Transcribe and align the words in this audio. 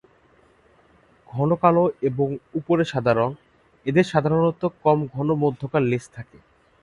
ঘন 1.29 1.49
কালো 1.55 1.83
এবং 2.01 2.27
ওপরে 2.55 2.83
সাদা 2.83 3.13
রঙ, 3.13 3.31
এদের 3.85 4.05
সাধারণত 4.05 4.61
কম 4.83 4.99
ঘন 5.07 5.27
মধ্যেকার 5.43 5.83
লেজ 5.83 6.05
থাকে। 6.13 6.37